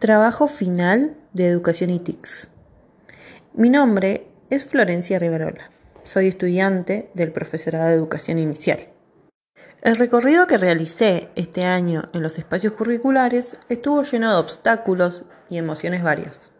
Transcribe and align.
Trabajo 0.00 0.48
final 0.48 1.14
de 1.34 1.46
Educación 1.46 1.90
y 1.90 2.00
TICS. 2.00 2.48
Mi 3.52 3.68
nombre 3.68 4.28
es 4.48 4.64
Florencia 4.64 5.18
Riverola. 5.18 5.70
Soy 6.04 6.28
estudiante 6.28 7.10
del 7.12 7.32
profesorado 7.32 7.88
de 7.88 7.96
Educación 7.96 8.38
Inicial. 8.38 8.88
El 9.82 9.96
recorrido 9.96 10.46
que 10.46 10.56
realicé 10.56 11.28
este 11.36 11.64
año 11.64 12.04
en 12.14 12.22
los 12.22 12.38
espacios 12.38 12.72
curriculares 12.72 13.58
estuvo 13.68 14.02
lleno 14.02 14.30
de 14.30 14.38
obstáculos 14.38 15.24
y 15.50 15.58
emociones 15.58 16.02
varias. 16.02 16.50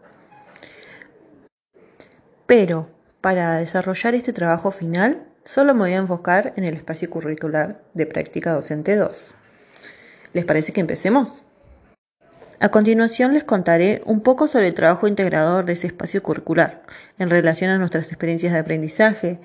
Pero 2.44 2.90
para 3.22 3.56
desarrollar 3.56 4.14
este 4.14 4.34
trabajo 4.34 4.70
final, 4.70 5.26
solo 5.44 5.72
me 5.72 5.80
voy 5.80 5.94
a 5.94 5.96
enfocar 5.96 6.52
en 6.56 6.64
el 6.64 6.74
espacio 6.74 7.08
curricular 7.08 7.80
de 7.94 8.04
práctica 8.04 8.52
docente 8.52 8.96
2. 8.96 9.34
¿Les 10.34 10.44
parece 10.44 10.74
que 10.74 10.82
empecemos? 10.82 11.42
A 12.62 12.68
continuación 12.68 13.32
les 13.32 13.44
contaré 13.44 14.02
un 14.04 14.20
poco 14.20 14.46
sobre 14.46 14.68
el 14.68 14.74
trabajo 14.74 15.08
integrador 15.08 15.64
de 15.64 15.72
ese 15.72 15.86
espacio 15.86 16.22
curricular 16.22 16.82
en 17.18 17.30
relación 17.30 17.70
a 17.70 17.78
nuestras 17.78 18.08
experiencias 18.08 18.52
de 18.52 18.58
aprendizaje, 18.58 19.40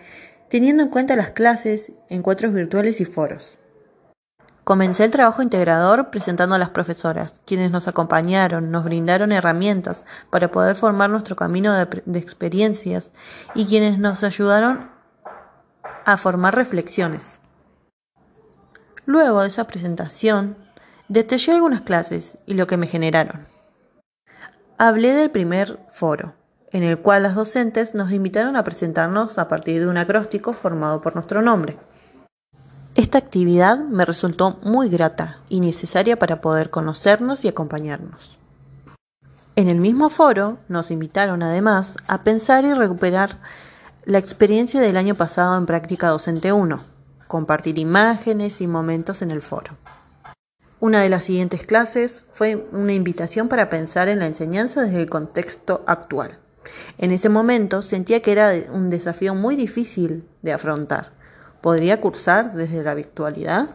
teniendo 0.49 0.84
en 0.84 0.89
cuenta 0.89 1.16
las 1.16 1.30
clases, 1.30 1.94
encuentros 2.09 2.53
virtuales 2.53 2.99
y 2.99 3.05
foros. 3.05 3.58
Comencé 4.66 5.05
el 5.05 5.12
trabajo 5.12 5.41
integrador 5.41 6.09
presentando 6.09 6.55
a 6.55 6.58
las 6.58 6.72
profesoras, 6.72 7.41
quienes 7.45 7.72
nos 7.72 7.88
acompañaron, 7.88 8.70
nos 8.70 8.84
brindaron 8.84 9.31
herramientas 9.31 10.03
para 10.30 10.52
poder 10.52 10.75
formar 10.75 11.09
nuestro 11.09 11.38
camino 11.38 11.73
de, 11.73 12.20
experiencias 12.20 13.11
y 13.53 13.66
quienes 13.66 13.97
nos 13.97 14.25
ayudaron 14.25 14.91
a 16.03 16.17
formar 16.17 16.53
reflexiones. 16.53 17.39
Luego 19.05 19.41
de 19.41 19.47
esa 19.47 19.67
presentación, 19.67 20.64
Detallé 21.08 21.54
algunas 21.54 21.82
clases 21.82 22.40
y 22.48 22.55
lo 22.55 22.66
que 22.66 22.77
me 22.77 22.88
generaron. 22.88 23.45
Hablé 24.80 25.14
del 25.14 25.30
primer 25.30 25.80
foro, 25.90 26.34
en 26.72 26.81
el 26.81 26.98
cual 26.98 27.22
las 27.22 27.36
docentes 27.36 27.94
nos 27.94 28.12
invitaron 28.12 28.56
a 28.56 28.64
presentarnos 28.64 29.38
a 29.38 29.47
partir 29.47 29.81
de 29.81 29.88
un 29.88 29.97
acróstico 29.97 30.53
formado 30.53 31.02
por 31.02 31.14
nuestro 31.14 31.44
nombre. 31.44 31.78
Esta 32.95 33.20
actividad 33.20 33.78
me 33.78 34.03
resultó 34.03 34.58
muy 34.64 34.89
grata 34.89 35.38
y 35.47 35.59
necesaria 35.59 36.17
para 36.17 36.42
poder 36.42 36.72
conocernos 36.72 37.45
y 37.45 37.50
acompañarnos. 37.50 38.40
En 39.56 39.67
el 39.67 39.78
mismo 39.78 40.09
foro 40.09 40.58
nos 40.69 40.90
invitaron 40.90 41.44
además 41.44 41.97
a 42.08 42.23
pensar 42.23 42.66
y 42.66 42.73
recuperar 42.73 43.38
la 44.06 44.17
experiencia 44.17 44.81
del 44.81 44.97
año 44.97 45.14
pasado 45.14 45.56
en 45.56 45.67
práctica 45.67 46.09
docente 46.09 46.52
1, 46.52 46.81
compartir 47.28 47.78
imágenes 47.78 48.59
y 48.59 48.66
momentos 48.66 49.22
en 49.22 49.30
el 49.30 49.44
foro. 49.44 49.78
Una 50.86 51.02
de 51.02 51.09
las 51.09 51.23
siguientes 51.23 51.66
clases 51.66 52.25
fue 52.31 52.67
una 52.72 52.94
invitación 52.94 53.47
para 53.47 53.72
pensar 53.72 54.08
en 54.08 54.19
la 54.19 54.28
enseñanza 54.28 54.83
desde 54.83 55.02
el 55.02 55.09
contexto 55.09 55.83
actual. 55.88 56.38
En 57.00 57.09
ese 57.09 57.28
momento 57.28 57.81
sentía 57.81 58.22
que 58.22 58.31
era 58.31 58.53
un 58.72 58.91
desafío 58.91 59.33
muy 59.33 59.56
difícil 59.56 60.25
de 60.44 60.53
afrontar. 60.53 61.09
¿Podría 61.59 62.00
cursar 62.00 62.53
desde 62.53 62.83
la 62.83 62.94
virtualidad? 62.94 63.69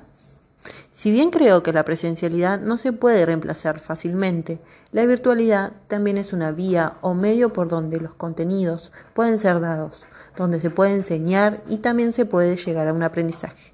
Si 0.92 1.10
bien 1.10 1.30
creo 1.30 1.64
que 1.64 1.72
la 1.72 1.84
presencialidad 1.84 2.60
no 2.60 2.78
se 2.78 2.92
puede 2.92 3.26
reemplazar 3.26 3.80
fácilmente, 3.80 4.60
la 4.92 5.04
virtualidad 5.04 5.72
también 5.88 6.16
es 6.16 6.32
una 6.32 6.52
vía 6.52 6.92
o 7.00 7.14
medio 7.14 7.52
por 7.52 7.66
donde 7.66 7.98
los 7.98 8.14
contenidos 8.14 8.92
pueden 9.14 9.40
ser 9.40 9.58
dados, 9.58 10.06
donde 10.36 10.60
se 10.60 10.70
puede 10.70 10.94
enseñar 10.94 11.60
y 11.66 11.78
también 11.78 12.12
se 12.12 12.24
puede 12.24 12.54
llegar 12.54 12.86
a 12.86 12.92
un 12.92 13.02
aprendizaje 13.02 13.72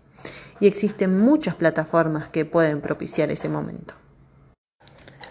y 0.61 0.67
existen 0.67 1.19
muchas 1.19 1.55
plataformas 1.55 2.29
que 2.29 2.45
pueden 2.45 2.81
propiciar 2.81 3.31
ese 3.31 3.49
momento. 3.49 3.95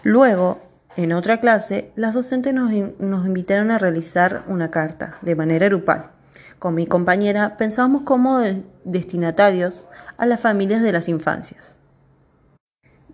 Luego, 0.02 0.60
en 0.96 1.12
otra 1.12 1.40
clase, 1.40 1.92
las 1.96 2.14
docentes 2.14 2.54
nos, 2.54 2.72
invitaron 2.72 3.70
a 3.70 3.78
realizar 3.78 4.44
una 4.46 4.70
carta 4.70 5.18
de 5.22 5.34
manera 5.34 5.66
grupal. 5.66 6.10
Con 6.58 6.74
mi 6.74 6.86
compañera 6.86 7.56
pensábamos 7.56 8.02
como 8.02 8.40
destinatarios 8.84 9.86
a 10.16 10.26
las 10.26 10.40
familias 10.40 10.82
de 10.82 10.92
las 10.92 11.08
infancias, 11.08 11.74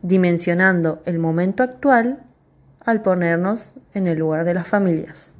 dimensionando 0.02 1.02
el 1.06 1.18
momento 1.18 1.62
actual 1.62 2.22
al 2.84 3.02
ponernos 3.02 3.74
en 3.94 4.06
el 4.06 4.18
lugar 4.18 4.44
de 4.44 4.54
las 4.54 4.68
familias 4.68 5.31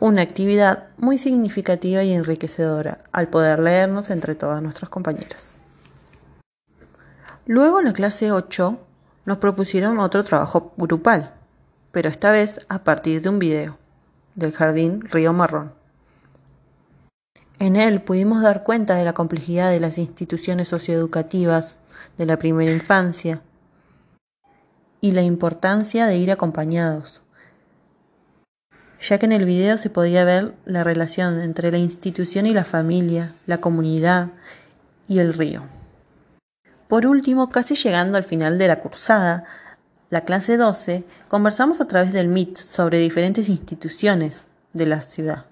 una 0.00 0.22
actividad 0.22 0.88
muy 0.96 1.18
significativa 1.18 2.02
y 2.02 2.12
enriquecedora 2.12 3.04
al 3.12 3.28
poder 3.28 3.60
leernos 3.60 4.10
entre 4.10 4.34
todas 4.34 4.62
nuestras 4.62 4.88
compañeras. 4.88 5.60
Luego 7.46 7.80
en 7.80 7.86
la 7.86 7.92
clase 7.92 8.32
8 8.32 8.78
nos 9.26 9.38
propusieron 9.38 9.98
otro 9.98 10.24
trabajo 10.24 10.72
grupal, 10.76 11.34
pero 11.92 12.08
esta 12.08 12.30
vez 12.30 12.64
a 12.68 12.82
partir 12.82 13.20
de 13.20 13.28
un 13.28 13.38
video 13.38 13.76
del 14.34 14.52
Jardín 14.52 15.02
Río 15.02 15.32
Marrón. 15.32 15.72
En 17.58 17.76
él 17.76 18.00
pudimos 18.00 18.42
dar 18.42 18.62
cuenta 18.62 18.94
de 18.94 19.04
la 19.04 19.12
complejidad 19.12 19.70
de 19.70 19.80
las 19.80 19.98
instituciones 19.98 20.68
socioeducativas 20.68 21.78
de 22.16 22.24
la 22.24 22.38
primera 22.38 22.72
infancia 22.72 23.42
y 25.02 25.10
la 25.10 25.22
importancia 25.22 26.06
de 26.06 26.16
ir 26.16 26.30
acompañados, 26.30 27.22
ya 29.00 29.18
que 29.18 29.26
en 29.26 29.32
el 29.32 29.44
video 29.44 29.78
se 29.78 29.90
podía 29.90 30.24
ver 30.24 30.54
la 30.64 30.84
relación 30.84 31.40
entre 31.40 31.70
la 31.70 31.78
institución 31.78 32.46
y 32.46 32.52
la 32.52 32.64
familia, 32.64 33.34
la 33.46 33.58
comunidad 33.58 34.28
y 35.08 35.18
el 35.18 35.32
río. 35.32 35.62
Por 36.86 37.06
último, 37.06 37.50
casi 37.50 37.76
llegando 37.76 38.18
al 38.18 38.24
final 38.24 38.58
de 38.58 38.68
la 38.68 38.80
cursada, 38.80 39.44
la 40.10 40.22
clase 40.22 40.56
12, 40.56 41.04
conversamos 41.28 41.80
a 41.80 41.86
través 41.86 42.12
del 42.12 42.28
MIT 42.28 42.56
sobre 42.56 42.98
diferentes 42.98 43.48
instituciones 43.48 44.46
de 44.72 44.86
la 44.86 45.00
ciudad, 45.00 45.46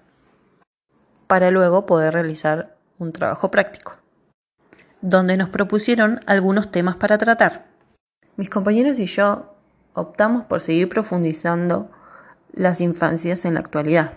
para 1.27 1.49
luego 1.49 1.85
poder 1.85 2.13
realizar 2.13 2.75
un 2.99 3.13
trabajo 3.13 3.49
práctico, 3.49 3.93
donde 5.01 5.37
nos 5.37 5.49
propusieron 5.49 6.21
algunos 6.25 6.71
temas 6.71 6.97
para 6.97 7.17
tratar. 7.17 7.65
Mis 8.35 8.49
compañeros 8.49 8.99
y 8.99 9.05
yo 9.05 9.55
optamos 9.93 10.43
por 10.45 10.61
seguir 10.61 10.89
profundizando 10.89 11.89
las 12.53 12.81
infancias 12.81 13.45
en 13.45 13.55
la 13.55 13.59
actualidad. 13.61 14.13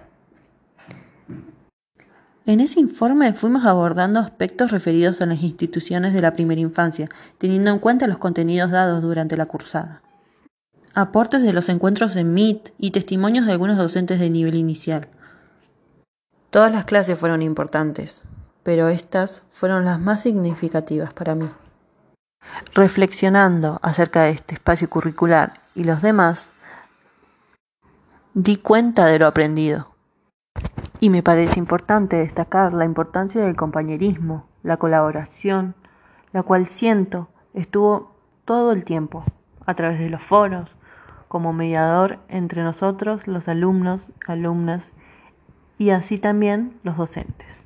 En 2.44 2.58
ese 2.58 2.80
informe 2.80 3.32
fuimos 3.34 3.64
abordando 3.64 4.18
aspectos 4.18 4.72
referidos 4.72 5.20
a 5.20 5.26
las 5.26 5.42
instituciones 5.42 6.12
de 6.12 6.22
la 6.22 6.32
primera 6.32 6.60
infancia, 6.60 7.08
teniendo 7.38 7.70
en 7.70 7.78
cuenta 7.78 8.08
los 8.08 8.18
contenidos 8.18 8.72
dados 8.72 9.00
durante 9.00 9.36
la 9.36 9.46
cursada. 9.46 10.02
Aportes 10.92 11.42
de 11.42 11.52
los 11.52 11.68
encuentros 11.68 12.16
en 12.16 12.34
MIT 12.34 12.70
y 12.78 12.90
testimonios 12.90 13.46
de 13.46 13.52
algunos 13.52 13.76
docentes 13.76 14.18
de 14.18 14.28
nivel 14.28 14.56
inicial. 14.56 15.08
Todas 16.50 16.72
las 16.72 16.84
clases 16.84 17.18
fueron 17.18 17.42
importantes, 17.42 18.22
pero 18.64 18.88
estas 18.88 19.44
fueron 19.50 19.84
las 19.84 20.00
más 20.00 20.22
significativas 20.22 21.12
para 21.12 21.36
mí. 21.36 21.48
Reflexionando 22.74 23.78
acerca 23.82 24.24
de 24.24 24.30
este 24.30 24.54
espacio 24.54 24.90
curricular 24.90 25.60
y 25.76 25.84
los 25.84 26.02
demás, 26.02 26.50
di 28.34 28.56
cuenta 28.56 29.04
de 29.04 29.18
lo 29.18 29.26
aprendido. 29.26 29.88
Y 31.00 31.10
me 31.10 31.22
parece 31.22 31.58
importante 31.58 32.16
destacar 32.16 32.72
la 32.72 32.86
importancia 32.86 33.42
del 33.42 33.56
compañerismo, 33.56 34.46
la 34.62 34.78
colaboración, 34.78 35.74
la 36.32 36.42
cual 36.42 36.66
siento 36.66 37.28
estuvo 37.52 38.12
todo 38.46 38.72
el 38.72 38.84
tiempo, 38.84 39.24
a 39.66 39.74
través 39.74 39.98
de 39.98 40.08
los 40.08 40.22
foros, 40.22 40.70
como 41.28 41.52
mediador 41.52 42.20
entre 42.28 42.62
nosotros, 42.62 43.26
los 43.26 43.48
alumnos, 43.48 44.00
alumnas, 44.26 44.82
y 45.76 45.90
así 45.90 46.16
también 46.16 46.78
los 46.84 46.96
docentes. 46.96 47.61